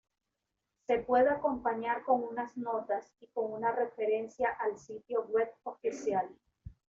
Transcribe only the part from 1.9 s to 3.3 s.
con unas notas y